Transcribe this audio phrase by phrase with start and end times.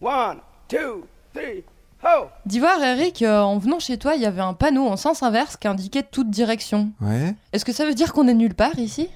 [0.00, 1.64] One, two, three,
[2.04, 2.26] ho!
[2.44, 5.56] D'Ivoire, Eric, euh, en venant chez toi, il y avait un panneau en sens inverse
[5.56, 6.90] qui indiquait toute direction.
[7.00, 7.34] Ouais.
[7.54, 9.08] Est-ce que ça veut dire qu'on est nulle part ici?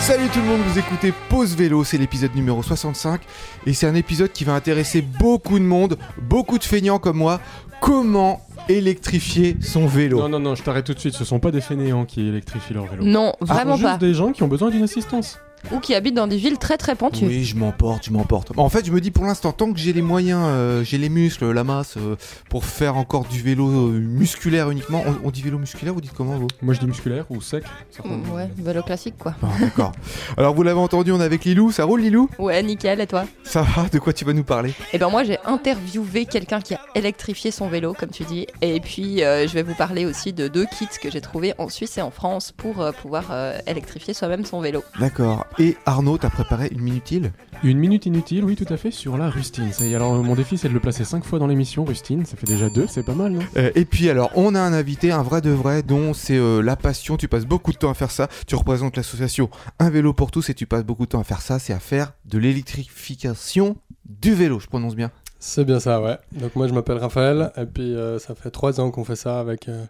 [0.00, 3.20] Salut tout le monde, vous écoutez Pause Vélo, c'est l'épisode numéro 65
[3.66, 7.40] et c'est un épisode qui va intéresser beaucoup de monde, beaucoup de feignants comme moi.
[7.80, 11.14] Comment électrifier son vélo Non, non, non, je t'arrête tout de suite.
[11.14, 13.04] Ce sont pas des fainéants qui électrifient leur vélo.
[13.04, 13.96] Non, Ce sont vraiment juste pas.
[13.98, 15.38] des gens qui ont besoin d'une assistance.
[15.72, 17.26] Ou qui habitent dans des villes très très pentues.
[17.26, 18.52] Oui, je m'emporte, je m'emporte.
[18.56, 21.08] En fait, je me dis pour l'instant, tant que j'ai les moyens, euh, j'ai les
[21.08, 22.16] muscles, la masse, euh,
[22.50, 25.02] pour faire encore du vélo euh, musculaire uniquement.
[25.06, 26.48] On, on dit vélo musculaire, vous dites comment vous?
[26.62, 27.64] Moi, je dis musculaire ou sec.
[27.90, 28.18] certainement.
[28.18, 29.34] Mm, Ouais, vélo classique quoi.
[29.40, 29.92] Bon, D'accord.
[30.36, 31.70] Alors vous l'avez entendu, on est avec Lilou.
[31.72, 32.28] Ça roule Lilou?
[32.38, 33.24] Ouais, nickel, et toi?
[33.44, 34.72] Ça va De quoi tu vas nous parler?
[34.92, 38.80] Eh ben moi j'ai interviewé quelqu'un qui a électrifié son vélo, comme tu dis, et
[38.80, 41.98] puis euh, je vais vous parler aussi de deux kits que j'ai trouvés en Suisse
[41.98, 44.82] et en France pour euh, pouvoir euh, électrifier soi-même son vélo.
[44.98, 45.46] D'accord.
[45.60, 47.32] Et Arnaud, t'as préparé une minute utile
[47.64, 49.72] Une minute inutile, oui, tout à fait, sur la rustine.
[49.72, 52.24] Ça y est, alors mon défi, c'est de le placer 5 fois dans l'émission, rustine.
[52.26, 53.40] Ça fait déjà deux, c'est pas mal, non?
[53.56, 56.60] Euh, et puis alors, on a un invité, un vrai de vrai, dont c'est euh,
[56.60, 57.16] la passion.
[57.16, 58.28] Tu passes beaucoup de temps à faire ça.
[58.46, 59.50] Tu représentes l'association
[59.80, 61.58] Un vélo pour tous et tu passes beaucoup de temps à faire ça.
[61.58, 63.76] C'est à faire de l'électrification
[64.08, 64.60] du vélo.
[64.60, 65.10] Je prononce bien?
[65.40, 66.18] C'est bien ça, ouais.
[66.32, 69.38] Donc moi je m'appelle Raphaël et puis euh, ça fait trois ans qu'on fait ça
[69.38, 69.84] avec euh,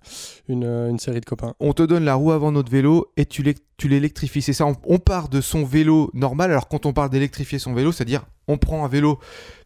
[0.49, 1.55] une, euh, une série de copains.
[1.59, 4.43] On te donne la roue avant notre vélo et tu l'é- tu l'électrifies.
[4.43, 6.51] C'est ça, on, on part de son vélo normal.
[6.51, 9.19] Alors quand on parle d'électrifier son vélo, c'est-à-dire on prend un vélo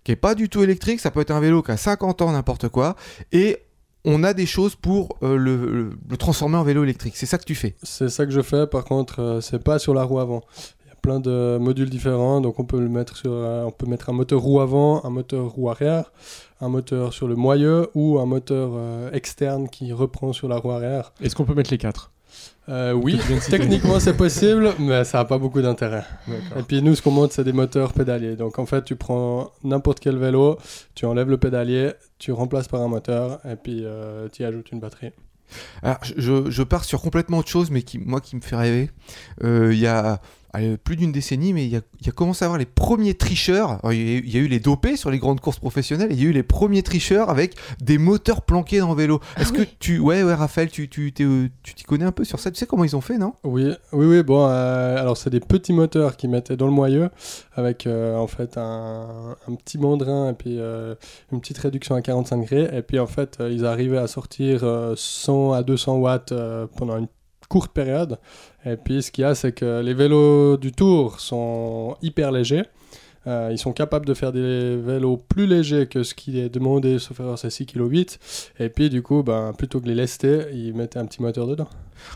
[0.05, 2.30] qui est pas du tout électrique, ça peut être un vélo qui a 50 ans,
[2.30, 2.94] n'importe quoi,
[3.33, 3.58] et
[4.05, 7.16] on a des choses pour euh, le, le- le transformer en vélo électrique.
[7.16, 7.75] C'est ça que tu fais.
[7.83, 10.42] C'est ça que je fais, par contre euh, c'est pas sur la roue avant.
[11.03, 14.12] Plein de modules différents, donc on peut le mettre sur, euh, on peut mettre un
[14.12, 16.12] moteur roue avant, un moteur roue arrière,
[16.61, 20.70] un moteur sur le moyeu ou un moteur euh, externe qui reprend sur la roue
[20.70, 21.12] arrière.
[21.20, 22.12] Est-ce qu'on peut mettre les quatre?
[22.69, 23.19] Euh, oui,
[23.50, 26.05] techniquement c'est possible, mais ça n'a pas beaucoup d'intérêt.
[26.56, 28.37] Et puis nous, ce qu'on monte, c'est des moteurs pédaliers.
[28.37, 30.56] Donc en fait, tu prends n'importe quel vélo,
[30.94, 31.91] tu enlèves le pédalier,
[32.21, 35.10] tu remplaces par un moteur, et puis euh, tu y ajoutes une batterie.
[35.82, 38.91] Alors, je- pars sur complètement autre chose, mais qui, moi qui me fait rêver.
[39.44, 40.21] Euh, Il y a
[40.53, 42.67] allez, plus d'une décennie, mais il y a, il y a commencé à avoir les
[42.67, 43.71] premiers tricheurs.
[43.83, 45.59] Alors, Il y, a eu- il y a eu les dopés sur les grandes courses
[45.59, 48.97] professionnelles, et il y a eu les premiers tricheurs avec des moteurs planqués dans le
[48.97, 49.21] vélo.
[49.39, 52.25] Est-ce que tu, ouais, ouais, Raphaël, tu, tu, t'es, euh, tu t'y connais un peu
[52.25, 52.51] sur ça?
[52.51, 53.35] Tu sais comment ils ont fait, non?
[53.45, 54.23] Oui, oui, oui.
[54.23, 57.09] Bon, euh, alors c'est des petits moteurs qui mettaient dans le moyeu
[57.55, 60.95] avec euh, en fait un, un petit mandrin et puis euh,
[61.33, 62.69] une petite réduction à 45 degrés.
[62.77, 66.33] Et puis en fait, ils arrivaient à sortir euh, 100 à 200 watts
[66.77, 67.09] pendant une
[67.53, 68.19] courte période.
[68.65, 72.63] Et puis ce qu'il y a, c'est que les vélos du Tour sont hyper légers.
[73.27, 76.99] Euh, ils sont capables de faire des vélos plus légers que ce qui est demandé,
[76.99, 78.19] sauf erreur, c'est 6 kg 8.
[78.59, 81.69] Et puis du coup, ben, plutôt que les lester, ils mettaient un petit moteur dedans.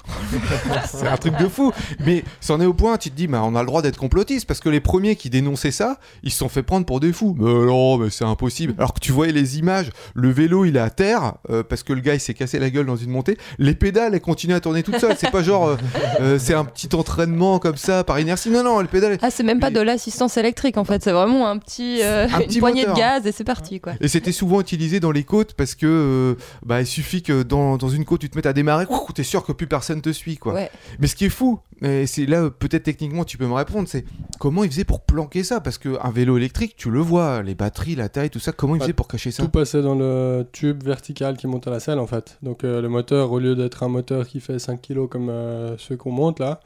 [0.87, 1.73] C'est un truc de fou.
[2.05, 4.47] Mais c'en est au point, tu te dis, bah, on a le droit d'être complotiste
[4.47, 7.35] parce que les premiers qui dénonçaient ça, ils se sont fait prendre pour des fous.
[7.39, 8.75] Mais non, mais c'est impossible.
[8.79, 11.93] Alors que tu voyais les images, le vélo il est à terre euh, parce que
[11.93, 13.37] le gars il s'est cassé la gueule dans une montée.
[13.59, 15.17] Les pédales elles continuent à tourner toutes seules.
[15.19, 15.77] C'est pas genre, euh,
[16.21, 18.51] euh, c'est un petit entraînement comme ça par inertie.
[18.51, 19.19] Non, non, les pédales.
[19.23, 22.47] Ah, c'est même pas de l'assistance électrique en fait, c'est vraiment un petit, Un une
[22.47, 22.95] petit poignée moteur.
[22.95, 23.93] de gaz et c'est parti quoi.
[24.01, 27.89] Et c'était souvent utilisé dans les côtes parce que bah, il suffit que dans, dans
[27.89, 30.55] une côte tu te mettes à démarrer, t'es sûr que plus personne te suit quoi.
[30.55, 30.71] Ouais.
[30.99, 34.05] Mais ce qui est fou, et c'est là peut-être techniquement tu peux me répondre, c'est
[34.39, 35.61] comment ils faisaient pour planquer ça?
[35.61, 38.79] Parce qu'un vélo électrique, tu le vois, les batteries, la taille, tout ça, comment ils
[38.79, 39.43] Bah, faisaient pour cacher ça?
[39.43, 42.39] Tout passait dans le tube vertical qui monte à la selle en fait.
[42.43, 45.77] Donc euh, le moteur, au lieu d'être un moteur qui fait 5 kg comme euh,
[45.79, 46.61] ceux qu'on monte là,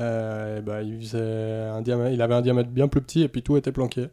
[0.00, 3.42] euh, ben, il, faisait un diamètre, il avait un diamètre bien plus petit et puis
[3.42, 4.08] tout était planqué.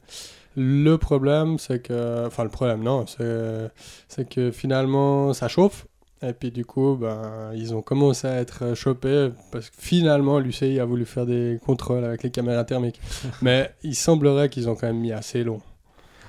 [0.56, 2.26] Le problème, c'est que.
[2.26, 3.70] Enfin, le problème, non, c'est
[4.08, 5.86] c'est que finalement ça chauffe.
[6.22, 10.80] Et puis du coup, ben, ils ont commencé à être chopés parce que finalement l'UCI
[10.80, 13.00] a voulu faire des contrôles avec les caméras thermiques.
[13.42, 15.62] Mais il semblerait qu'ils ont quand même mis assez long.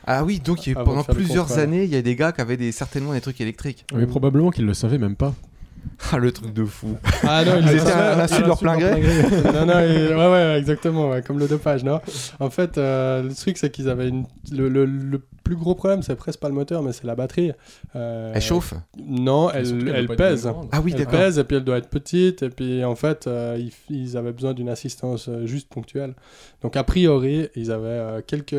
[0.06, 2.02] Ah oui, donc il y a eu- Avant de pendant plusieurs années, il y a
[2.02, 3.84] des gars qui avaient des, certainement des trucs électriques.
[3.94, 5.34] Mais probablement qu'ils le savaient même pas.
[6.12, 6.96] Ah, le truc de fou.
[7.22, 9.00] Ah non, Ils étaient à l'insu de leur plein gré.
[9.52, 12.00] non, non, et- ouais, ouais, exactement, ouais, comme le dopage, non
[12.38, 14.24] En fait, euh, le truc, c'est qu'ils avaient une...
[14.52, 15.22] le, le- le
[15.56, 17.52] plus gros problème, c'est presque pas le moteur, mais c'est la batterie.
[17.96, 18.74] Euh, Elle chauffe
[19.04, 20.50] Non, elle, elle pèse.
[20.72, 23.58] Ah oui, elle pèse et puis elle doit être petite et puis en fait euh,
[23.58, 26.14] ils, ils avaient besoin d'une assistance euh, juste ponctuelle.
[26.62, 28.54] Donc a priori ils avaient euh, quelques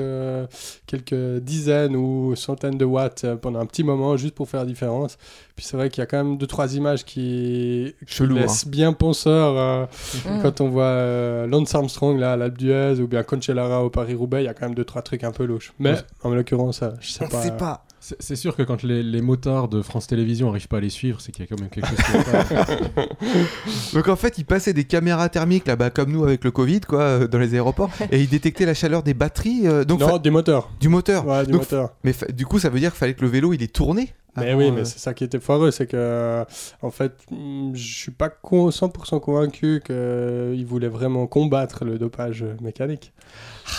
[0.88, 5.18] quelques dizaines ou centaines de watts pendant un petit moment juste pour faire la différence.
[5.56, 8.42] Puis c'est vrai qu'il y a quand même deux trois images qui, qui Chelou, hein.
[8.42, 9.86] laissent bien penseur euh,
[10.26, 10.42] Mm.
[10.42, 14.14] quand on voit euh, Lance Armstrong là à l'Alpe d'Huez ou bien Conchelara au Paris
[14.14, 15.74] Roubaix, il y a quand même deux trois trucs un peu louches.
[15.80, 15.98] Mais Ouais.
[16.24, 17.42] en l'occurrence je sais On pas.
[17.44, 17.86] sait pas.
[18.20, 21.22] C'est sûr que quand les, les motards de France Télévisions arrivent pas à les suivre,
[21.22, 23.96] c'est qu'il y a quand même quelque chose qui.
[23.96, 27.02] Donc en fait, ils passaient des caméras thermiques là-bas, comme nous avec le Covid, quoi,
[27.02, 30.20] euh, dans les aéroports, et ils détectaient la chaleur des batteries, euh, donc non, fa-
[30.20, 30.72] des moteurs.
[30.80, 31.28] du moteur.
[31.28, 31.92] Ouais, Donc, moteurs.
[32.04, 34.14] Mais fa- du coup, ça veut dire qu'il fallait que le vélo il est tourné.
[34.38, 36.46] Mais avant, oui, euh, mais c'est ça qui était foireux, c'est que, euh,
[36.82, 42.46] en fait, mm, je suis pas con- 100% convaincu qu'ils voulaient vraiment combattre le dopage
[42.62, 43.12] mécanique.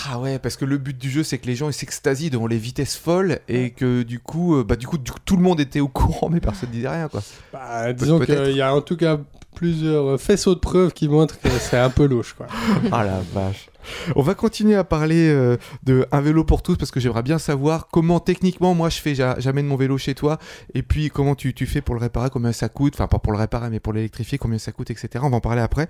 [0.08, 2.46] Ah ouais, parce que le but du jeu, c'est que les gens ils s'extasient devant
[2.46, 5.80] les vitesses folles et que du coup, euh, bah du coup, tout le monde était
[5.80, 7.22] au courant, mais personne disait rien, quoi.
[7.52, 9.18] Bah, disons qu'il y a en tout cas
[9.54, 12.46] plusieurs faisceaux de preuves qui montrent que c'est un peu louche, quoi.
[12.92, 13.68] Ah la vache.
[14.16, 17.38] On va continuer à parler euh, de un vélo pour tous parce que j'aimerais bien
[17.38, 20.38] savoir comment techniquement moi je fais, j'a- j'amène mon vélo chez toi
[20.74, 23.32] et puis comment tu, tu fais pour le réparer, combien ça coûte, enfin pas pour
[23.32, 25.08] le réparer mais pour l'électrifier, combien ça coûte, etc.
[25.22, 25.88] On va en parler après.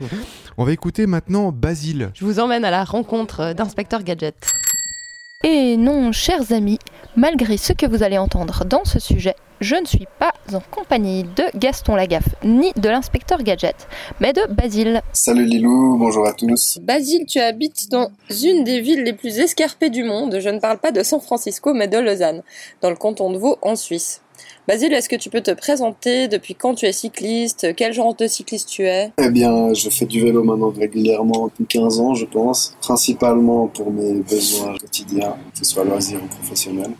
[0.58, 2.10] On va écouter maintenant Basile.
[2.14, 4.34] Je vous emmène à la rencontre d'Inspecteur Gadget.
[5.44, 6.78] Et non, chers amis,
[7.16, 11.24] malgré ce que vous allez entendre dans ce sujet, je ne suis pas en compagnie
[11.24, 13.88] de Gaston Lagaffe ni de l'inspecteur Gadget,
[14.20, 15.02] mais de Basile.
[15.12, 16.78] Salut Lilou, bonjour à tous.
[16.82, 18.12] Basile, tu habites dans
[18.44, 20.38] une des villes les plus escarpées du monde.
[20.38, 22.42] Je ne parle pas de San Francisco, mais de Lausanne,
[22.80, 24.22] dans le canton de Vaud, en Suisse.
[24.68, 27.74] Basile, est-ce que tu peux te présenter Depuis quand tu es cycliste?
[27.74, 29.10] Quel genre de cycliste tu es?
[29.18, 33.90] Eh bien, je fais du vélo maintenant régulièrement depuis 15 ans, je pense, principalement pour
[33.90, 36.92] mes besoins quotidiens, que ce soit loisirs ou professionnels.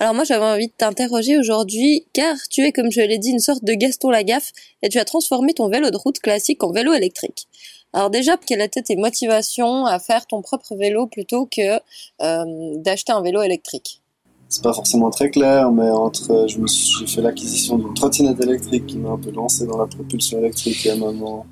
[0.00, 3.40] Alors moi, j'avais envie de t'interroger aujourd'hui, car tu es, comme je l'ai dit, une
[3.40, 4.52] sorte de Gaston Lagaffe,
[4.82, 7.48] et tu as transformé ton vélo de route classique en vélo électrique.
[7.94, 11.80] Alors déjà, quelles étaient tes motivations à faire ton propre vélo plutôt que
[12.20, 14.02] euh, d'acheter un vélo électrique?
[14.48, 18.86] C'est pas forcément très clair, mais entre, je me suis, fait l'acquisition d'une trottinette électrique
[18.86, 21.44] qui m'a un peu lancé dans la propulsion électrique il y a maintenant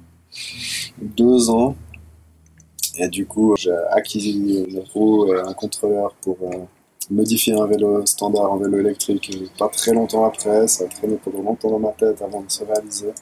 [1.01, 1.77] deux ans.
[2.99, 6.57] Et du coup, j'ai acquis des roues et un contrôleur pour euh,
[7.11, 9.29] modifier un vélo standard en vélo électrique.
[9.35, 12.51] Et pas très longtemps après, ça a traîné pendant longtemps dans ma tête avant de
[12.51, 13.13] se réaliser.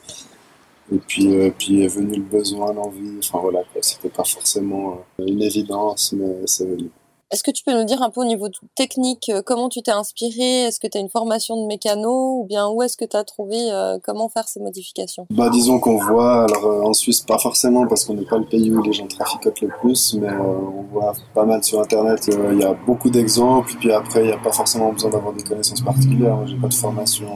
[0.93, 3.17] Et puis, euh, puis est venu le besoin, l'envie.
[3.19, 3.81] Enfin voilà, quoi.
[3.81, 6.89] c'était pas forcément euh, une évidence, mais c'est venu.
[7.31, 9.91] Est-ce que tu peux nous dire un peu au niveau technique euh, comment tu t'es
[9.91, 13.17] inspiré Est-ce que tu as une formation de mécano ou bien où est-ce que tu
[13.17, 15.25] as trouvé euh, comment faire ces modifications?
[15.31, 18.45] Bah disons qu'on voit, alors euh, en Suisse pas forcément parce qu'on n'est pas le
[18.45, 22.29] pays où les gens traficotent le plus, mais euh, on voit pas mal sur internet,
[22.51, 25.43] il y a beaucoup d'exemples, puis après il n'y a pas forcément besoin d'avoir des
[25.43, 27.27] connaissances particulières, Moi, j'ai pas de formation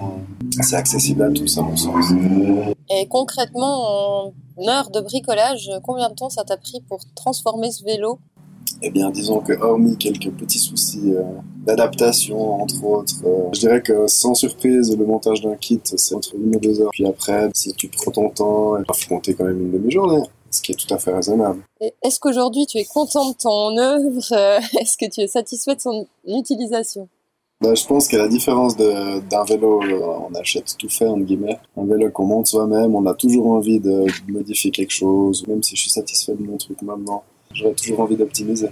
[0.59, 2.06] assez accessible à tous à mon sens.
[2.91, 7.83] Et concrètement, en heure de bricolage, combien de temps ça t'a pris pour transformer ce
[7.83, 8.19] vélo
[8.81, 11.24] Eh bien disons que hormis quelques petits soucis euh,
[11.66, 16.36] d'adaptation entre autres, euh, je dirais que sans surprise le montage d'un kit c'est entre
[16.36, 19.46] une et deux heures, puis après si tu prends ton temps, il faut compter quand
[19.46, 20.24] même une demi-journée.
[20.52, 21.62] Ce qui est tout à fait raisonnable.
[21.80, 24.31] Et Est-ce qu'aujourd'hui tu es content de ton œuvre?
[24.31, 27.08] Euh, Est-ce que tu es satisfait de son utilisation?
[27.62, 31.60] Bah, je pense qu'à la différence d'un vélo, on achète tout fait, entre guillemets.
[31.75, 35.75] Un vélo qu'on monte soi-même, on a toujours envie de modifier quelque chose, même si
[35.75, 37.22] je suis satisfait de mon truc maintenant.
[37.54, 38.69] J'aurais toujours envie d'optimiser.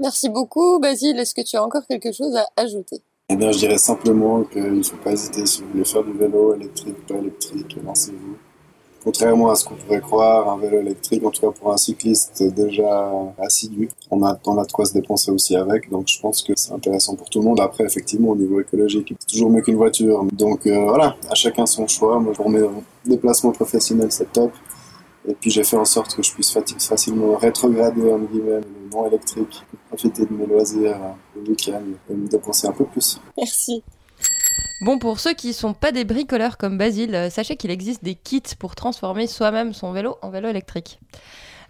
[0.00, 1.18] Merci beaucoup Basile.
[1.18, 3.02] Est-ce que tu as encore quelque chose à ajouter?
[3.30, 6.12] Eh bien, je dirais simplement qu'il ne faut pas hésiter si vous voulez faire du
[6.12, 8.36] vélo électrique, pas électrique, lancez-vous.
[9.04, 12.42] Contrairement à ce qu'on pourrait croire, un vélo électrique, en tout cas pour un cycliste
[12.42, 16.42] déjà assidu, on a, on a de quoi se dépenser aussi avec, donc je pense
[16.42, 17.60] que c'est intéressant pour tout le monde.
[17.60, 20.24] Après, effectivement, au niveau écologique, c'est toujours mieux qu'une voiture.
[20.32, 22.18] Donc euh, voilà, à chacun son choix.
[22.18, 22.66] Moi, pour mes
[23.04, 24.52] déplacements professionnels, c'est top.
[25.26, 29.06] Et puis j'ai fait en sorte que je puisse facilement rétrograder en guillemets le non
[29.06, 33.20] électrique, profiter de mes loisirs euh, le week-end et me dépenser un peu plus.
[33.36, 33.82] Merci.
[34.80, 38.14] Bon, pour ceux qui sont pas des bricoleurs comme Basile, euh, sachez qu'il existe des
[38.14, 41.00] kits pour transformer soi-même son vélo en vélo électrique.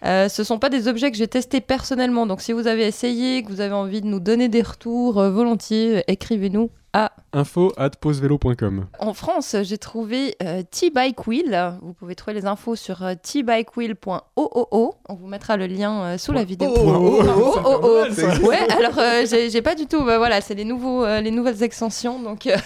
[0.05, 3.43] Euh, ce sont pas des objets que j'ai testés personnellement, donc si vous avez essayé,
[3.43, 7.73] que vous avez envie de nous donner des retours euh, volontiers, euh, écrivez-nous à Info
[7.77, 8.87] at posevélo.com.
[8.99, 11.75] En France, j'ai trouvé euh, T-Bike Wheel.
[11.83, 14.95] Vous pouvez trouver les infos sur euh, tbikewheel.oo.
[15.09, 16.73] On vous mettra le lien euh, sous la vidéo.
[16.75, 18.47] oh, oh, oh, oh, oh.
[18.47, 20.03] Ouais, alors euh, j'ai j'ai pas du tout.
[20.05, 22.19] bah, voilà, c'est les nouveaux, euh, les nouvelles extensions.
[22.21, 22.57] Donc, euh,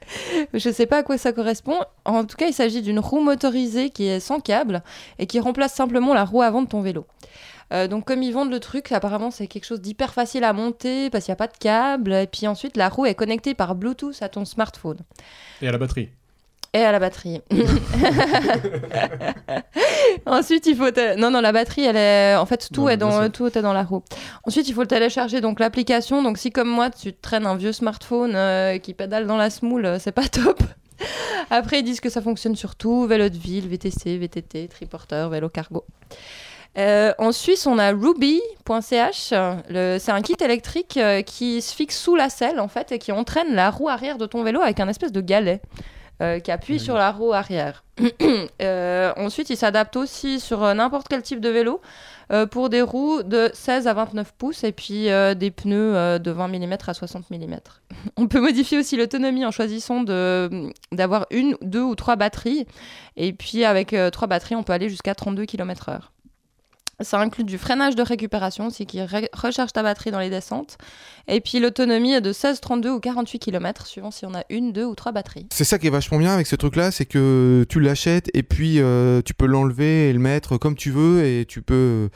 [0.54, 1.78] je sais pas à quoi ça correspond.
[2.04, 4.82] En tout cas, il s'agit d'une roue motorisée qui est sans câble
[5.18, 7.06] et qui remplace simplement la roue avant de ton vélo.
[7.72, 11.08] Euh, donc comme ils vendent le truc, apparemment c'est quelque chose d'hyper facile à monter
[11.10, 12.12] parce qu'il n'y a pas de câble.
[12.12, 14.98] Et puis ensuite la roue est connectée par Bluetooth à ton smartphone
[15.62, 16.08] Et à la batterie.
[16.74, 17.40] et à la batterie.
[20.26, 22.96] Ensuite, il faut te- non non la batterie elle est en fait tout Non, est
[22.96, 24.02] dans tout est dans la roue.
[24.44, 26.22] Ensuite, il faut le télécharger donc l'application.
[26.22, 29.86] Donc si comme moi tu traînes un vieux smartphone euh, qui pédale dans la smoule,
[29.86, 30.60] euh, c'est pas top.
[31.50, 35.48] Après, ils disent que ça fonctionne sur tout vélo de ville, VTC, VTT, triporteur, vélo
[35.48, 35.84] cargo.
[36.78, 39.32] Euh, en Suisse, on a Ruby.ch.
[39.32, 43.12] C'est un kit électrique euh, qui se fixe sous la selle en fait et qui
[43.12, 45.60] entraîne la roue arrière de ton vélo avec un espèce de galet
[46.22, 47.84] euh, qui appuie sur la roue arrière.
[48.62, 51.80] Euh, ensuite, il s'adapte aussi sur euh, n'importe quel type de vélo
[52.52, 56.76] pour des roues de 16 à 29 pouces et puis des pneus de 20 mm
[56.86, 57.56] à 60 mm.
[58.16, 62.66] On peut modifier aussi l'autonomie en choisissant de- d'avoir une, deux ou trois batteries.
[63.16, 66.02] Et puis avec trois batteries, on peut aller jusqu'à 32 km/h.
[67.00, 69.00] Ça inclut du freinage de récupération aussi qui
[69.32, 70.76] recharge ta batterie dans les descentes.
[71.28, 74.72] Et puis l'autonomie est de 16, 32 ou 48 km suivant si on a une,
[74.72, 75.46] deux ou trois batteries.
[75.52, 78.80] C'est ça qui est vachement bien avec ce truc-là, c'est que tu l'achètes et puis
[78.80, 82.08] euh, tu peux l'enlever et le mettre comme tu veux et tu peux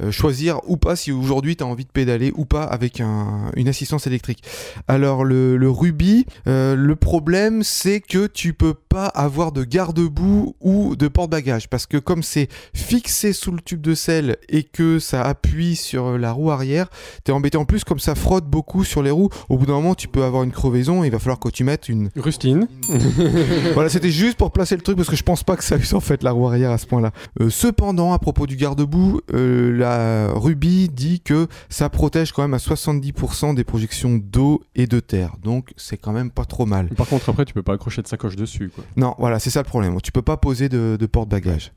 [0.00, 3.50] euh, choisir ou pas si aujourd'hui tu as envie de pédaler ou pas avec un-
[3.56, 4.42] une assistance électrique.
[4.88, 10.56] Alors le, le Ruby, euh, le problème c'est que tu peux pas avoir de garde-boue
[10.60, 14.98] ou de porte-bagages parce que comme c'est fixé sous le tube de selle et que
[14.98, 16.88] ça appuie sur la roue arrière,
[17.24, 19.28] t'es embêté en plus comme ça frotte beaucoup sur les roues.
[19.48, 21.04] Au bout d'un moment, tu peux avoir une crevaison.
[21.04, 22.66] et Il va falloir que tu mettes une Rustine.
[23.74, 25.94] voilà, c'était juste pour placer le truc parce que je pense pas que ça use
[25.94, 27.12] en fait la roue arrière à ce point-là.
[27.40, 32.54] Euh, cependant, à propos du garde-boue, euh, la Ruby dit que ça protège quand même
[32.54, 35.36] à 70% des projections d'eau et de terre.
[35.42, 36.88] Donc c'est quand même pas trop mal.
[36.88, 38.84] Par contre, après, tu peux pas accrocher de sacoche dessus, quoi.
[38.96, 40.00] Non, voilà, c'est ça le problème.
[40.02, 41.72] Tu peux pas poser de, de porte-bagages.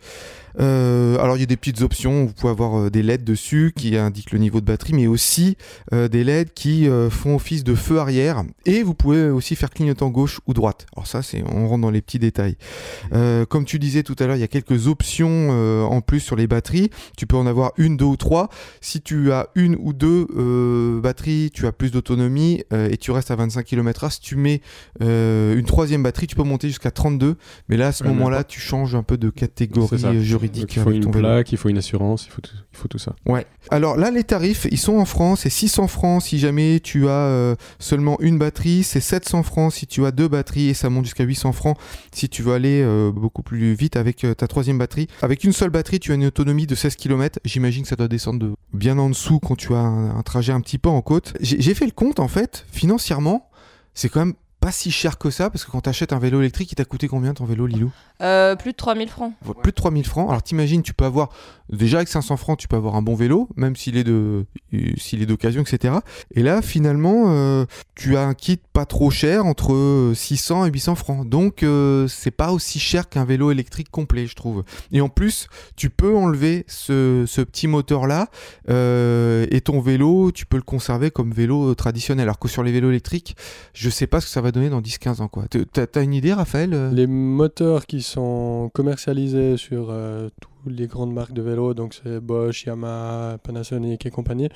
[0.59, 3.73] Euh, alors il y a des petites options, vous pouvez avoir euh, des LED dessus
[3.75, 5.57] qui indiquent le niveau de batterie, mais aussi
[5.93, 9.69] euh, des LED qui euh, font office de feu arrière, et vous pouvez aussi faire
[9.69, 10.85] clignotant gauche ou droite.
[10.95, 12.57] Alors ça, c'est on rentre dans les petits détails.
[13.49, 15.49] Comme tu disais tout à l'heure, il y a quelques options
[15.89, 16.89] en plus sur les batteries.
[17.17, 18.49] Tu peux en avoir une, deux ou trois.
[18.81, 20.27] Si tu as une ou deux
[21.01, 24.11] batteries, tu as plus d'autonomie et tu restes à 25 km/h.
[24.11, 24.61] Si tu mets
[24.99, 27.37] une troisième batterie, tu peux monter jusqu'à 32.
[27.69, 30.13] Mais là, à ce moment-là, tu changes un peu de catégorie ça.
[30.49, 31.27] Donc, il faut avec une ton vélo.
[31.27, 33.15] plaque, il faut une assurance, il faut tout, il faut tout ça.
[33.25, 33.45] Ouais.
[33.69, 35.41] Alors là, les tarifs, ils sont en France.
[35.41, 38.83] C'est 600 francs si jamais tu as euh, seulement une batterie.
[38.83, 40.69] C'est 700 francs si tu as deux batteries.
[40.69, 41.77] Et ça monte jusqu'à 800 francs
[42.13, 45.07] si tu veux aller euh, beaucoup plus vite avec euh, ta troisième batterie.
[45.21, 47.39] Avec une seule batterie, tu as une autonomie de 16 km.
[47.45, 50.53] J'imagine que ça doit descendre de bien en dessous quand tu as un, un trajet
[50.53, 51.33] un petit peu en côte.
[51.41, 53.49] J'ai fait le compte, en fait, financièrement,
[53.93, 54.33] c'est quand même
[54.65, 55.51] pas si cher que ça.
[55.51, 57.91] Parce que quand tu achètes un vélo électrique, il t'a coûté combien ton vélo, Lilou
[58.23, 59.33] Euh, plus de 3000 francs.
[59.61, 60.27] plus de 3000 francs.
[60.27, 61.29] Alors t'imagines, tu peux avoir,
[61.69, 64.45] déjà avec 500 francs, tu peux avoir un bon vélo, même s'il est de,
[64.97, 65.95] s'il est d'occasion, etc.
[66.33, 70.71] Et là, finalement, euh, tu as un kit pas trop cher, entre euh, 600 et
[70.71, 71.29] 800 francs.
[71.29, 74.63] Donc euh, c'est pas aussi cher qu'un vélo électrique complet, je trouve.
[74.91, 78.29] Et en plus, tu peux enlever ce, ce petit moteur-là,
[78.69, 82.23] euh, et ton vélo, tu peux le conserver comme vélo traditionnel.
[82.23, 83.35] Alors que sur les vélos électriques,
[83.73, 85.45] je sais pas ce que ça va dans 10-15 ans, quoi.
[85.49, 90.87] T'as t'as une idée, Raphaël euh Les moteurs qui sont commercialisés sur euh, toutes les
[90.87, 94.49] grandes marques de vélos, donc c'est Bosch, Yamaha, Panasonic et compagnie,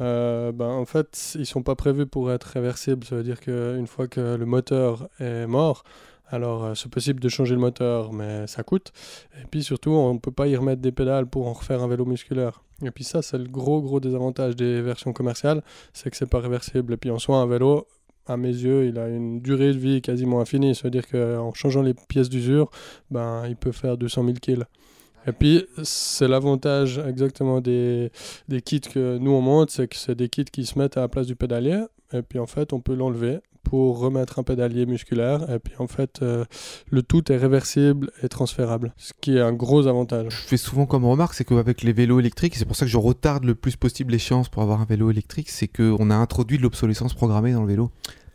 [0.00, 3.06] euh, ben, en fait, ils sont pas prévus pour être réversibles.
[3.06, 5.84] Ça veut dire qu'une fois que le moteur est mort,
[6.28, 8.92] alors c'est possible de changer le moteur, mais ça coûte.
[9.40, 11.88] Et puis surtout, on ne peut pas y remettre des pédales pour en refaire un
[11.88, 12.62] vélo musculaire.
[12.82, 16.40] Et puis ça, c'est le gros, gros désavantage des versions commerciales, c'est que c'est pas
[16.40, 16.94] réversible.
[16.94, 17.86] Et puis en soi, un vélo,
[18.26, 20.74] à mes yeux, il a une durée de vie quasiment infinie.
[20.74, 22.70] Ça veut dire qu'en changeant les pièces d'usure,
[23.10, 24.64] ben, il peut faire 200 000 kills.
[25.26, 28.10] Et puis, c'est l'avantage exactement des,
[28.48, 31.02] des kits que nous on monte, c'est que c'est des kits qui se mettent à
[31.02, 31.84] la place du pédalier.
[32.12, 35.50] Et puis en fait, on peut l'enlever pour remettre un pédalier musculaire.
[35.50, 36.44] Et puis en fait, euh,
[36.90, 40.26] le tout est réversible et transférable, ce qui est un gros avantage.
[40.30, 42.90] je fais souvent comme remarque, c'est qu'avec les vélos électriques, et c'est pour ça que
[42.90, 46.58] je retarde le plus possible l'échéance pour avoir un vélo électrique, c'est qu'on a introduit
[46.58, 47.90] de l'obsolescence programmée dans le vélo.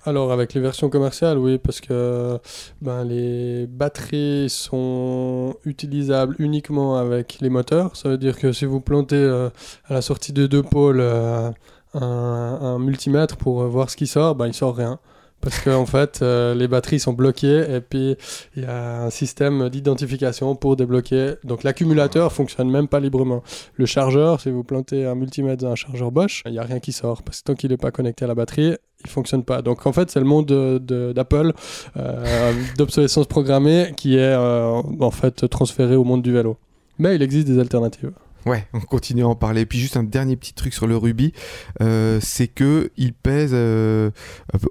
[0.07, 2.39] Alors avec les versions commerciales, oui, parce que
[2.81, 7.93] ben, les batteries sont utilisables uniquement avec les moteurs.
[7.98, 9.50] Ça veut dire que si vous plantez euh,
[9.86, 11.51] à la sortie de deux pôles euh,
[11.93, 14.98] un, un multimètre pour voir ce qui sort, ben, il sort rien.
[15.39, 18.15] Parce qu'en fait, euh, les batteries sont bloquées et puis
[18.56, 21.36] il y a un système d'identification pour débloquer.
[21.44, 23.44] Donc l'accumulateur fonctionne même pas librement.
[23.75, 26.79] Le chargeur, si vous plantez un multimètre dans un chargeur Bosch, il n'y a rien
[26.79, 27.22] qui sort.
[27.24, 28.75] Parce que tant qu'il n'est pas connecté à la batterie,
[29.06, 29.62] il fonctionne pas.
[29.62, 31.53] Donc en fait, c'est le monde de- de- d'Apple,
[31.96, 36.58] euh, d'obsolescence programmée, qui est euh, en fait transféré au monde du vélo.
[37.00, 38.12] Mais il existe des alternatives.
[38.48, 39.62] Ouais, on continue à en parler.
[39.62, 41.34] Et puis juste un dernier petit truc sur le Ruby,
[41.82, 44.12] euh, c'est que il pèse euh,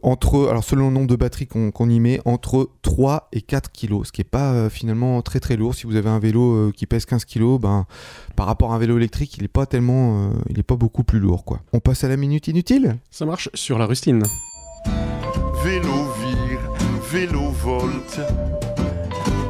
[0.02, 4.08] entre, alors selon le nombre de batteries qu'on y met, entre 3 et 4 kilos,
[4.08, 5.74] ce qui est pas euh, finalement très très lourd.
[5.74, 7.86] Si vous avez un vélo euh, qui pèse 15 kilos, ben,
[8.34, 11.04] par rapport à un vélo électrique, il est pas tellement, euh, il est pas beaucoup
[11.04, 11.60] plus lourd, quoi.
[11.72, 14.22] On passe à la minute inutile Ça marche sur la rustine.
[15.64, 16.60] Vélo vire,
[17.10, 18.20] vélo volte.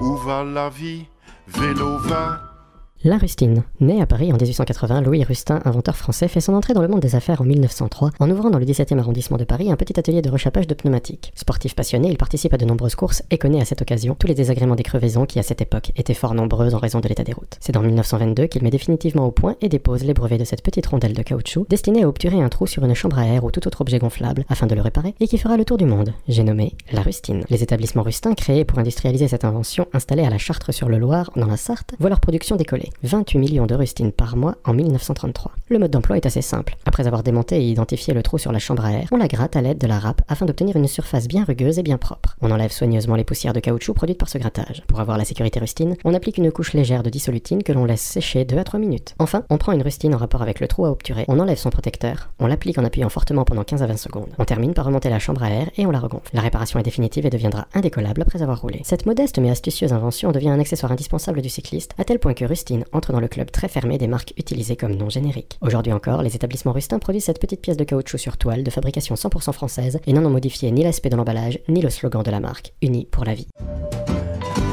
[0.00, 1.06] Où va la vie?
[1.48, 2.55] Vélo va.
[3.04, 3.62] La rustine.
[3.78, 7.00] Né à Paris en 1880, Louis Rustin, inventeur français, fait son entrée dans le monde
[7.00, 10.22] des affaires en 1903 en ouvrant dans le 17e arrondissement de Paris un petit atelier
[10.22, 11.30] de rechappage de pneumatiques.
[11.36, 14.34] Sportif passionné, il participe à de nombreuses courses et connaît à cette occasion tous les
[14.34, 17.34] désagréments des crevaisons qui à cette époque étaient fort nombreuses en raison de l'état des
[17.34, 17.58] routes.
[17.60, 20.86] C'est en 1922 qu'il met définitivement au point et dépose les brevets de cette petite
[20.86, 23.66] rondelle de caoutchouc destinée à obturer un trou sur une chambre à air ou tout
[23.68, 26.14] autre objet gonflable afin de le réparer et qui fera le tour du monde.
[26.28, 27.44] J'ai nommé la rustine.
[27.50, 31.30] Les établissements Rustin créés pour industrialiser cette invention installés à la Chartre sur le Loir
[31.36, 32.85] dans la Sarthe voient leur production décoller.
[33.02, 35.52] 28 millions de rustines par mois en 1933.
[35.68, 36.76] Le mode d'emploi est assez simple.
[36.84, 39.56] Après avoir démonté et identifié le trou sur la chambre à air, on la gratte
[39.56, 42.36] à l'aide de la râpe afin d'obtenir une surface bien rugueuse et bien propre.
[42.42, 44.82] On enlève soigneusement les poussières de caoutchouc produites par ce grattage.
[44.86, 48.00] Pour avoir la sécurité rustine, on applique une couche légère de dissolutine que l'on laisse
[48.00, 49.14] sécher 2 à 3 minutes.
[49.18, 51.70] Enfin, on prend une rustine en rapport avec le trou à obturer, on enlève son
[51.70, 54.28] protecteur, on l'applique en appuyant fortement pendant 15 à 20 secondes.
[54.38, 56.30] On termine par remonter la chambre à air et on la regonfle.
[56.32, 58.80] La réparation est définitive et deviendra indécollable après avoir roulé.
[58.84, 62.44] Cette modeste mais astucieuse invention devient un accessoire indispensable du cycliste, à tel point que
[62.44, 65.58] Rustine entre dans le club très fermé des marques utilisées comme nom générique.
[65.60, 69.14] Aujourd'hui encore, les établissements Rustin produisent cette petite pièce de caoutchouc sur toile de fabrication
[69.14, 72.40] 100% française et n'en ont modifié ni l'aspect de l'emballage ni le slogan de la
[72.40, 73.48] marque, unis pour la vie.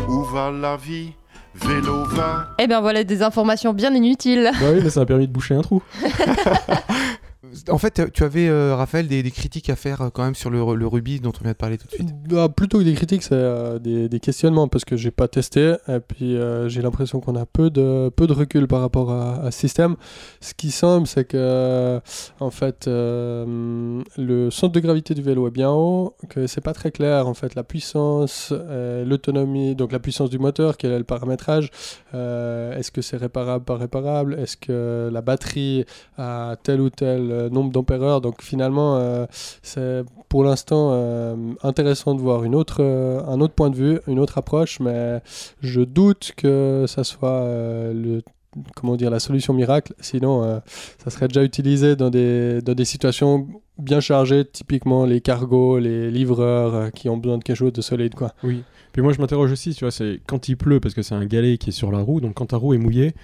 [0.07, 1.13] Où va la vie?
[1.55, 2.47] Vélo va.
[2.57, 4.49] Eh bien voilà des informations bien inutiles.
[4.59, 5.83] Bah oui, mais ça a permis de boucher un trou.
[7.69, 10.75] En fait, tu avais, euh, Raphaël, des, critiques à faire euh, quand même sur le,
[10.75, 12.09] le rubis dont on vient de parler tout de suite.
[12.29, 15.99] Bah, plutôt que des critiques, c'est euh, des, questionnements parce que j'ai pas testé et
[15.99, 19.95] puis j'ai l'impression qu'on a peu de, peu de recul par rapport à, ce système.
[20.39, 21.99] Ce qui semble, c'est que
[22.39, 26.91] en fait, le centre de gravité du vélo est bien haut, que c'est pas très
[26.91, 28.53] clair en fait la puissance,
[29.05, 31.69] l'autonomie, donc la puissance du moteur, quel est le paramétrage,
[32.13, 35.85] est-ce que c'est réparable, pas réparable, est-ce que la batterie
[36.17, 38.21] a tel ou tel nombre d'ampères-heure.
[38.21, 39.25] Donc finalement, euh,
[39.61, 43.99] c'est pour l'instant euh, intéressant de voir une autre, euh, un autre point de vue,
[44.07, 45.21] une autre approche, mais
[45.61, 48.21] je doute que ça soit euh, le
[48.75, 49.93] comment dire la solution miracle.
[49.99, 50.59] Sinon, euh,
[51.03, 53.47] ça serait déjà utilisé dans des dans des situations
[53.79, 57.81] bien chargées, typiquement les cargos, les livreurs euh, qui ont besoin de quelque chose de
[57.81, 58.33] solide, quoi.
[58.43, 58.63] Oui.
[58.91, 61.25] Puis moi, je m'interroge aussi, tu vois, c'est quand il pleut, parce que c'est un
[61.25, 63.15] galet qui est sur la roue, donc quand ta roue est mouillée,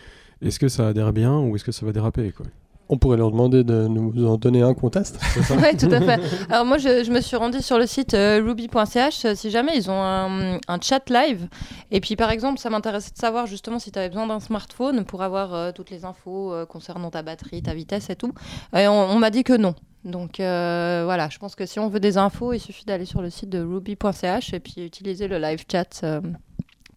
[0.41, 2.47] est-ce que ça adhère bien ou est-ce que ça va déraper, quoi?
[2.91, 5.19] On pourrait leur demander de nous en donner un qu'on teste.
[5.51, 6.19] Oui, tout à fait.
[6.49, 9.91] Alors moi, je, me suis rendue sur le site euh, ruby.ch, euh, si jamais ils
[9.91, 11.47] ont un, chat live.
[11.91, 15.05] Et puis par exemple, ça m'intéressait de savoir justement si tu avais besoin d'un smartphone
[15.05, 18.33] pour avoir euh, toutes les infos concernant ta batterie, ta vitesse et tout.
[18.75, 19.75] Et on, on m'a dit que non.
[20.03, 23.29] Donc voilà, je pense que si on veut des infos, il suffit d'aller sur le
[23.29, 26.03] site de ruby.ch et puis utiliser le live chat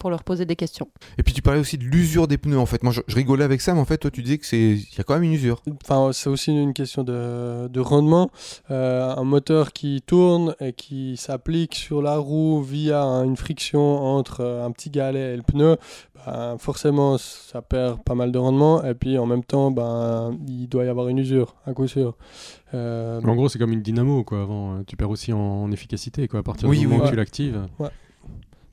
[0.02, 0.88] pour leur poser des questions.
[1.16, 2.82] Et puis tu parlais aussi de l'usure des pneus en fait.
[2.82, 4.96] Moi je, je rigolais avec ça, mais en fait toi tu disais que c'est il
[4.98, 5.62] y a quand même une usure.
[5.84, 8.28] Enfin, c'est aussi une question de, de rendement.
[8.72, 13.80] Euh, un moteur qui tourne et qui s'applique sur la roue via un- une friction
[14.18, 15.76] entre euh, un petit galet et le pneu,
[16.26, 18.82] ben, forcément ça perd pas mal de rendement.
[18.84, 22.16] Et puis en même temps, ben, il doit y avoir une usure, à coup sûr.
[22.74, 24.42] Euh, En gros, c'est comme une dynamo, quoi.
[24.42, 26.40] Avant, tu perds aussi en, en efficacité, quoi.
[26.40, 27.10] À partir Oui, du oui, moment où ouais.
[27.10, 27.60] tu l'actives.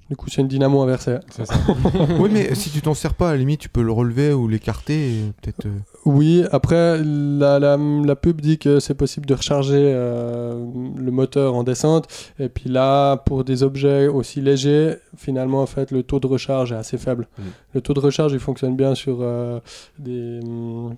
[0.10, 1.18] Du coup, c'est une dynamo inversée.
[1.30, 1.44] Ça.
[2.20, 4.48] oui, mais si tu t'en sers pas, à la limite tu peux le relever ou
[4.48, 5.66] l'écarter, peut-être.
[5.68, 5.70] euh,
[6.06, 10.66] Oui, après, la, la, la pub dit que c'est possible de recharger euh,
[10.98, 12.08] le moteur en descente.
[12.40, 16.72] Et puis là, pour des objets aussi légers, finalement, en fait, le taux de recharge
[16.72, 17.28] est assez faible.
[17.38, 17.46] Mhm.
[17.76, 19.60] Le taux de recharge, il fonctionne bien sur euh,
[20.00, 20.40] des,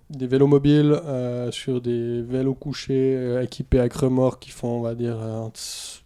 [0.09, 4.81] des vélos mobiles, euh, sur des vélos couchés euh, équipés avec remorque qui font, on
[4.81, 5.47] va dire, euh,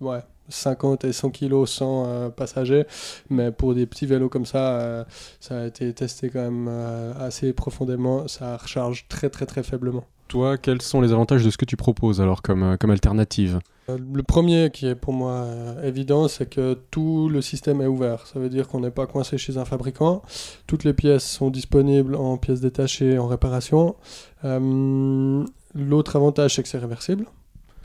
[0.02, 2.86] ouais, 50 et 100 kilos sans euh, passagers.
[3.29, 5.03] Mais pour des petits vélos comme ça, euh,
[5.39, 8.27] ça a été testé quand même euh, assez profondément.
[8.27, 10.05] Ça recharge très très très faiblement.
[10.27, 13.60] Toi, quels sont les avantages de ce que tu proposes, alors, comme, euh, comme alternative?
[13.88, 15.45] Le premier qui est pour moi
[15.84, 18.25] évident, c'est que tout le système est ouvert.
[18.25, 20.23] Ça veut dire qu'on n'est pas coincé chez un fabricant.
[20.65, 23.95] Toutes les pièces sont disponibles en pièces détachées, en réparation.
[24.43, 27.27] L'autre avantage, c'est que c'est réversible.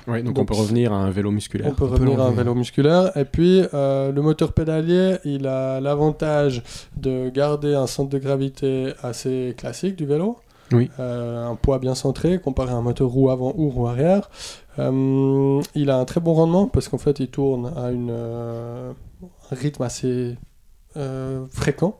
[0.06, 1.68] Ouais, donc, Donc, on peut revenir à un vélo musculaire.
[1.68, 3.16] On peut peut revenir à un vélo musculaire.
[3.16, 6.62] Et puis, euh, le moteur pédalier, il a l'avantage
[6.96, 10.36] de garder un centre de gravité assez classique du vélo.
[10.72, 10.88] Oui.
[11.00, 14.30] Euh, un poids bien centré comparé à un moteur roue avant ou roue arrière.
[14.78, 18.94] Euh, il a un très bon rendement parce qu'en fait, il tourne à une, un
[19.54, 20.36] rythme assez
[21.50, 21.98] fréquent.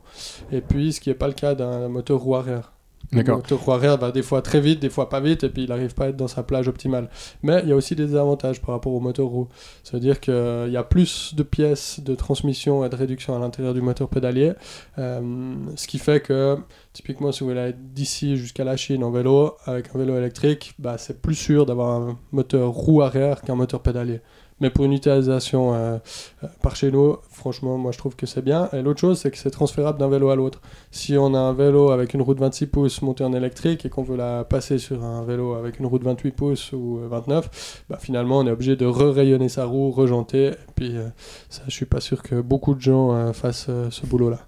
[0.53, 2.73] Et puis, ce qui n'est pas le cas d'un moteur roue arrière.
[3.13, 5.69] Moteur roue arrière va des fois très vite, des fois pas vite, et puis il
[5.69, 7.09] n'arrive pas à être dans sa plage optimale.
[7.43, 9.49] Mais il y a aussi des avantages par rapport au moteur roue.
[9.83, 13.41] Ça veut dire qu'il y a plus de pièces de transmission et de réduction à
[13.41, 14.53] l'intérieur du moteur pédalier,
[14.99, 16.57] euh, ce qui fait que,
[16.93, 20.75] typiquement, si vous voulez aller d'ici jusqu'à la Chine en vélo, avec un vélo électrique,
[20.79, 24.21] bah, c'est plus sûr d'avoir un moteur roue arrière qu'un moteur pédalier.
[24.61, 25.99] Mais pour une utilisation euh,
[26.45, 28.69] euh, par chez nous, franchement, moi je trouve que c'est bien.
[28.73, 30.61] Et l'autre chose, c'est que c'est transférable d'un vélo à l'autre.
[30.91, 33.89] Si on a un vélo avec une roue de 26 pouces montée en électrique et
[33.89, 37.09] qu'on veut la passer sur un vélo avec une roue de 28 pouces ou euh,
[37.09, 40.49] 29, bah, finalement on est obligé de re-rayonner sa roue, rejanter.
[40.49, 41.09] Et puis euh,
[41.49, 44.41] ça, je suis pas sûr que beaucoup de gens euh, fassent euh, ce boulot-là.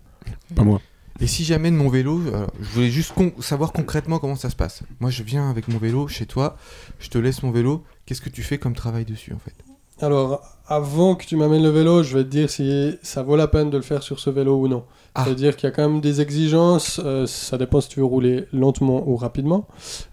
[0.54, 0.80] Pas moi.
[1.20, 4.50] Et si jamais de mon vélo, euh, je voulais juste con- savoir concrètement comment ça
[4.50, 4.82] se passe.
[4.98, 6.56] Moi, je viens avec mon vélo chez toi,
[6.98, 7.84] je te laisse mon vélo.
[8.06, 9.54] Qu'est-ce que tu fais comme travail dessus en fait?
[10.02, 13.46] Alors, avant que tu m'amènes le vélo, je vais te dire si ça vaut la
[13.46, 14.82] peine de le faire sur ce vélo ou non.
[15.14, 15.24] Ah.
[15.24, 17.00] C'est-à-dire qu'il y a quand même des exigences.
[17.04, 19.66] euh, ça dépend si tu veux rouler lentement ou rapidement.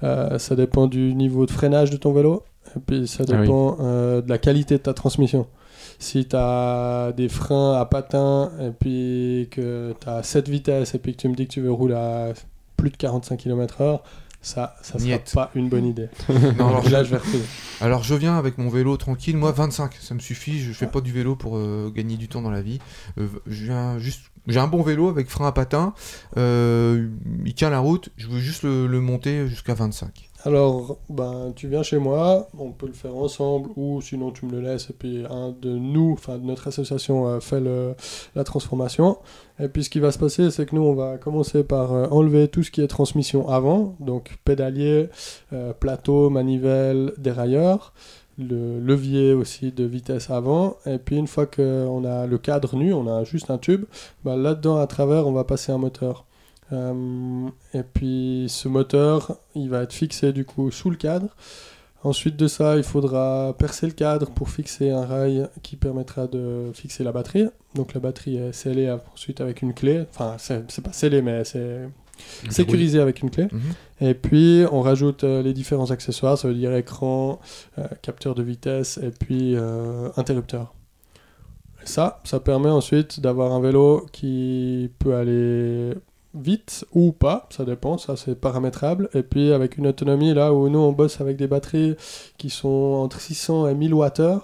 [0.03, 2.43] Euh, ça dépend du niveau de freinage de ton vélo.
[2.75, 3.41] Et puis, ça Ah oui.
[3.41, 5.47] dépend euh, de la qualité de ta transmission.
[5.97, 10.99] Si tu as des freins à patins et puis que tu as 7 vitesses et
[10.99, 12.33] puis que tu me dis que tu veux rouler à
[12.77, 13.99] plus de 45 km/h,
[14.41, 15.31] ça, ça sera Niet.
[15.33, 16.07] pas une bonne idée.
[16.57, 17.21] Non, alors, là, je- vais.
[17.81, 21.01] Alors je viens avec mon vélo tranquille, moi 25, ça me suffit, je fais pas
[21.01, 22.79] du vélo pour euh, gagner du temps dans la vie.
[23.17, 25.93] Euh, je viens juste, j'ai un bon vélo avec frein à patin,
[26.37, 27.09] euh,
[27.45, 30.28] il tient la route, je veux juste le, le monter jusqu'à 25.
[30.45, 34.51] Alors, ben, tu viens chez moi, on peut le faire ensemble, ou sinon tu me
[34.53, 37.61] le laisses, et puis un de nous, enfin de notre association, euh, fait
[38.35, 39.17] la transformation.
[39.59, 42.07] Et puis ce qui va se passer, c'est que nous, on va commencer par euh,
[42.09, 45.09] enlever tout ce qui est transmission avant, donc pédalier,
[45.51, 47.93] euh, plateau, manivelle, dérailleur,
[48.37, 52.93] le levier aussi de vitesse avant, et puis une fois qu'on a le cadre nu,
[52.93, 53.83] on a juste un tube,
[54.23, 56.25] ben, là-dedans, à travers, on va passer un moteur.
[56.71, 61.27] Euh, et puis ce moteur, il va être fixé du coup sous le cadre.
[62.03, 66.71] Ensuite de ça, il faudra percer le cadre pour fixer un rail qui permettra de
[66.73, 67.47] fixer la batterie.
[67.75, 70.05] Donc la batterie est scellée ensuite avec une clé.
[70.09, 71.89] Enfin, c'est pas scellé, mais c'est
[72.49, 73.47] sécurisé avec une clé.
[73.51, 73.61] Mhm.
[74.01, 77.39] Et puis on rajoute euh, les différents accessoires, ça veut dire écran,
[77.77, 80.73] euh, capteur de vitesse et puis euh, interrupteur.
[81.83, 85.93] Et ça, ça permet ensuite d'avoir un vélo qui peut aller
[86.33, 89.09] vite ou pas, ça dépend, ça c'est paramétrable.
[89.13, 91.95] Et puis avec une autonomie là où nous on bosse avec des batteries
[92.37, 92.67] qui sont
[93.03, 94.39] entre 600 et 1000 Wh.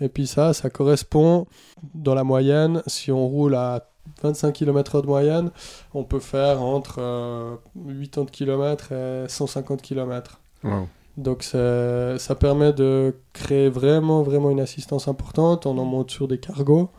[0.00, 1.46] Et puis ça, ça correspond
[1.94, 3.88] dans la moyenne, si on roule à
[4.22, 5.50] 25 km/h de moyenne,
[5.94, 10.40] on peut faire entre euh, 80 km et 150 km.
[10.64, 10.88] Wow.
[11.18, 15.66] Donc ça permet de créer vraiment, vraiment une assistance importante.
[15.66, 16.90] On en monte sur des cargos.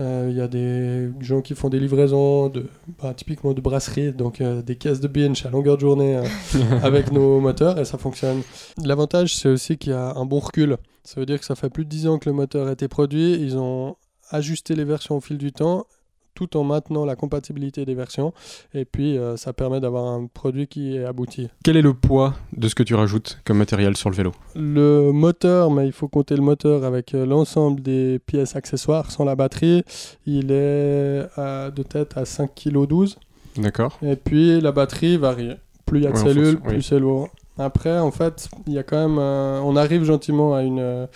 [0.00, 2.66] Euh, Il y a des gens qui font des livraisons, de,
[3.00, 6.24] bah, typiquement de brasserie, donc euh, des caisses de binge à longueur de journée euh,
[6.82, 8.42] avec nos moteurs et ça fonctionne.
[8.84, 10.76] L'avantage, c'est aussi qu'il y a un bon recul.
[11.04, 12.88] Ça veut dire que ça fait plus de 10 ans que le moteur a été
[12.88, 13.34] produit.
[13.34, 13.96] Ils ont
[14.30, 15.86] ajusté les versions au fil du temps
[16.34, 18.32] tout en maintenant la compatibilité des versions.
[18.74, 21.48] Et puis, euh, ça permet d'avoir un produit qui est abouti.
[21.64, 24.32] Quel est le poids de ce que tu rajoutes comme matériel sur le vélo?
[24.54, 29.24] Le moteur, mais il faut compter le moteur avec euh, l'ensemble des pièces accessoires sans
[29.24, 29.84] la batterie.
[30.26, 33.18] Il est à- de tête à 5 kg 12.
[33.56, 33.98] D'accord.
[34.02, 35.52] Et puis la batterie varie.
[35.86, 36.72] Plus il y a de Ouais, cellules, fonction, oui.
[36.74, 37.28] plus c'est lourd.
[37.56, 39.18] Après, en fait, il y a quand même.
[39.18, 41.06] on arrive gentiment à une,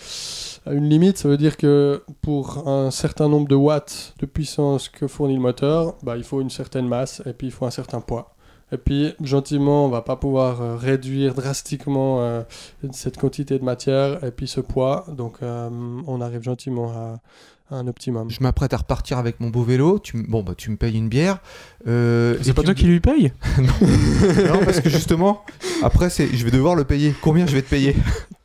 [0.65, 1.17] à une limite.
[1.17, 5.41] Ça veut dire que pour un certain nombre de watts de puissance que fournit le
[5.41, 8.35] moteur, bah, il faut une certaine masse et puis il faut un certain poids.
[8.71, 12.43] Et puis, gentiment, on va pas pouvoir euh, réduire drastiquement euh,
[12.91, 15.05] cette quantité de matière et puis ce poids.
[15.09, 15.69] Donc, euh,
[16.05, 17.19] on arrive gentiment à
[17.71, 18.29] un optimum.
[18.29, 20.95] Je m'apprête à repartir avec mon beau vélo, tu, m- bon bah tu me payes
[20.97, 21.39] une bière.
[21.87, 25.43] euh, C'est pas toi me- qui lui paye Non parce que justement,
[25.83, 27.13] après c'est, je vais devoir le payer.
[27.21, 27.95] Combien je vais te payer?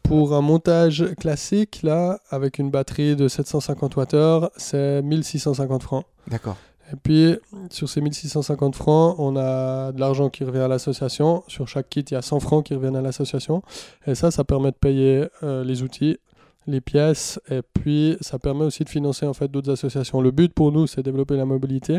[0.02, 6.04] Pour un montage classique, là, avec une batterie de 750 Wh, c'est 1650 francs.
[6.28, 6.56] D'accord.
[6.92, 7.36] Et puis,
[7.70, 11.42] sur ces 1650 francs, on a de l'argent qui revient à l'association.
[11.48, 13.62] Sur chaque kit, il y a 100 francs qui reviennent à l'association.
[14.06, 16.18] Et ça, ça permet de payer euh, les outils,
[16.66, 20.20] les pièces, et puis ça permet aussi de financer en fait d'autres associations.
[20.20, 21.98] Le but pour nous, c'est développer la mobilité,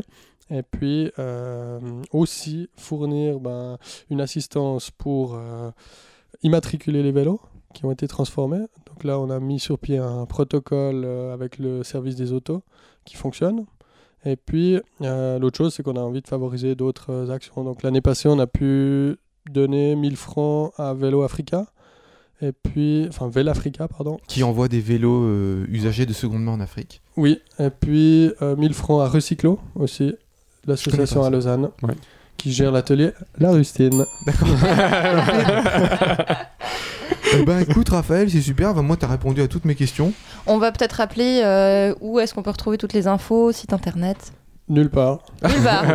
[0.50, 1.80] et puis euh,
[2.12, 3.78] aussi fournir ben,
[4.10, 5.72] une assistance pour euh,
[6.44, 7.42] immatriculer les vélos
[7.74, 8.66] qui ont été transformés.
[8.86, 12.64] Donc là, on a mis sur pied un protocole euh, avec le service des autos
[13.06, 13.66] qui fonctionne.
[14.28, 17.64] Et puis, l'autre chose, c'est qu'on a envie de favoriser d'autres actions.
[17.64, 19.18] Donc l'année passée, on a pu
[19.52, 21.68] donner 1000 francs à Vélo Africa.
[22.42, 24.20] Et puis, enfin, Vélo Africa, pardon.
[24.28, 27.02] Qui envoie des vélos euh, usagés de seconde main en Afrique.
[27.16, 30.14] Oui, et puis euh, 1000 francs à Recyclo aussi,
[30.68, 31.30] l'association à.
[31.30, 31.94] Lausanne, Ouais.
[32.38, 34.04] qui gère l'atelier La Rustine.
[37.38, 38.74] Eh ben écoute Raphaël, c'est super.
[38.74, 40.14] Ben, moi t'as répondu à toutes mes questions.
[40.48, 44.32] On va peut-être rappeler euh, où est-ce qu'on peut retrouver toutes les infos, site internet?
[44.68, 45.20] Nulle part.
[45.44, 45.86] Nulle part.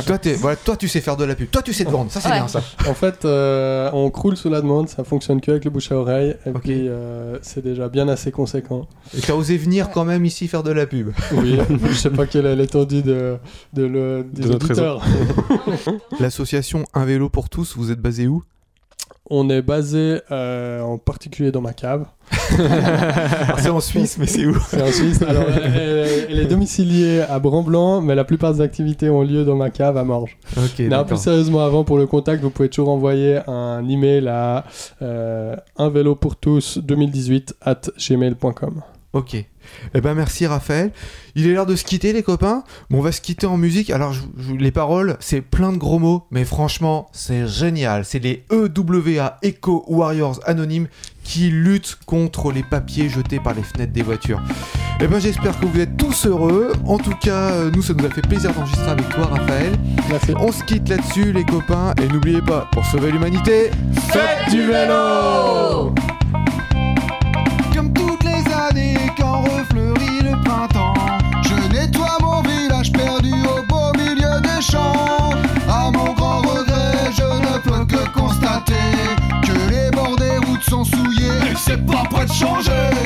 [0.06, 1.48] toi, t'es- voilà, toi, tu sais faire de la pub.
[1.48, 2.10] Toi, tu sais te vendre.
[2.10, 2.34] Ça, c'est Ouais.
[2.34, 2.60] bien ça.
[2.88, 5.96] En fait, euh, on croule sous la demande, ça fonctionne que avec le bouche à
[5.96, 8.88] oreille, et puis euh, c'est déjà bien assez conséquent.
[9.16, 11.10] Et t'as osé venir quand même ici faire de la pub.
[11.34, 11.56] Oui,
[11.88, 13.36] je sais pas quelle est l'étendue de,
[13.74, 15.02] de le, des De notre auditeurs.
[16.20, 18.42] L'association Un vélo pour tous, vous êtes basé où?
[19.30, 22.06] On est basé euh, en particulier dans ma cave.
[23.58, 25.22] C'est en Suisse, mais c'est où C'est en Suisse.
[25.22, 29.56] Alors, elle, elle est domiciliée à Bran-Blanc, mais la plupart des activités ont lieu dans
[29.56, 30.36] ma cave à Morges.
[30.56, 34.64] Ok, non, plus sérieusement, avant, pour le contact, vous pouvez toujours envoyer un email à
[35.02, 38.82] euh, un vélo pour tous 2018 at gmail.com.
[39.12, 39.44] Ok.
[39.94, 40.92] Eh ben merci Raphaël.
[41.36, 42.64] Il est l'heure de se quitter les copains.
[42.90, 43.90] Bon, on va se quitter en musique.
[43.90, 48.04] Alors je- je- les paroles, c'est plein de gros mots, mais franchement, c'est génial.
[48.04, 50.88] C'est les EWA Eco Warriors anonymes
[51.22, 54.42] qui luttent contre les papiers jetés par les fenêtres des voitures.
[55.02, 56.72] Eh ben j'espère que vous êtes tous heureux.
[56.86, 59.72] En tout cas, euh, nous ça nous a fait plaisir d'enregistrer avec toi Raphaël.
[60.10, 60.32] Merci.
[60.38, 63.70] On se quitte là-dessus les copains et n'oubliez pas pour sauver l'humanité,
[64.10, 65.09] Faites du vélo
[82.40, 82.99] changer